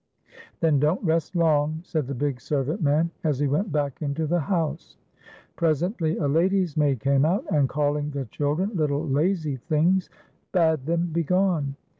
"Then 0.61 0.79
don't 0.79 1.03
rest 1.03 1.35
long," 1.35 1.81
said 1.83 2.07
the 2.07 2.15
big 2.15 2.41
servant 2.41 2.81
man, 2.81 3.11
as 3.23 3.37
he 3.37 3.45
went 3.45 3.71
back 3.71 4.01
into 4.01 4.25
the 4.25 4.39
house. 4.39 4.97
Presently 5.55 6.17
a 6.17 6.27
lady's 6.27 6.75
maid 6.75 6.99
came 7.01 7.23
out, 7.23 7.45
and 7.51 7.69
calling 7.69 8.09
the 8.09 8.25
children 8.25 8.71
little 8.73 9.07
lazy 9.07 9.57
things, 9.57 10.09
bade 10.53 10.87
them 10.87 11.11
begone. 11.13 11.75